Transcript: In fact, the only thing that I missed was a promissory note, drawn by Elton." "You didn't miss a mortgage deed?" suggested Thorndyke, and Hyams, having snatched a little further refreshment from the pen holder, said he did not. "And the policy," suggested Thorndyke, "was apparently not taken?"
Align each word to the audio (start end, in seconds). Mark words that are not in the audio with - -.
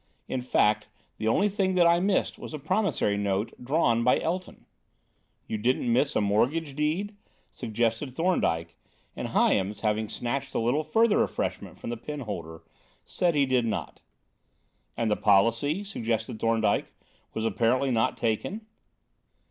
In 0.27 0.41
fact, 0.41 0.87
the 1.19 1.27
only 1.27 1.47
thing 1.47 1.75
that 1.75 1.85
I 1.85 1.99
missed 1.99 2.39
was 2.39 2.55
a 2.55 2.57
promissory 2.57 3.17
note, 3.17 3.53
drawn 3.63 4.03
by 4.03 4.19
Elton." 4.19 4.65
"You 5.45 5.59
didn't 5.59 5.93
miss 5.93 6.15
a 6.15 6.21
mortgage 6.21 6.75
deed?" 6.75 7.15
suggested 7.51 8.11
Thorndyke, 8.15 8.75
and 9.15 9.27
Hyams, 9.27 9.81
having 9.81 10.09
snatched 10.09 10.55
a 10.55 10.59
little 10.59 10.83
further 10.83 11.19
refreshment 11.19 11.77
from 11.77 11.91
the 11.91 11.97
pen 11.97 12.21
holder, 12.21 12.63
said 13.05 13.35
he 13.35 13.45
did 13.45 13.67
not. 13.67 13.99
"And 14.97 15.11
the 15.11 15.15
policy," 15.15 15.83
suggested 15.83 16.39
Thorndyke, 16.39 16.91
"was 17.35 17.45
apparently 17.45 17.91
not 17.91 18.17
taken?" 18.17 18.65